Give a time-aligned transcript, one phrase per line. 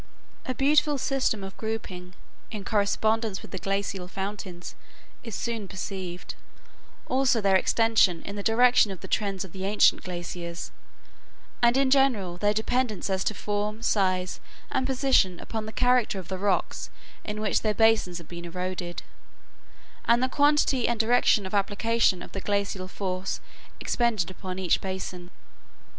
[0.47, 2.15] A beautiful system of grouping
[2.49, 4.73] in correspondence with the glacial fountains
[5.21, 6.33] is soon perceived;
[7.05, 10.71] also their extension in the direction of the trends of the ancient glaciers;
[11.61, 14.39] and in general their dependence as to form, size,
[14.71, 16.89] and position upon the character of the rocks
[17.23, 19.03] in which their basins have been eroded,
[20.05, 23.39] and the quantity and direction of application of the glacial force
[23.79, 25.29] expended upon each basin.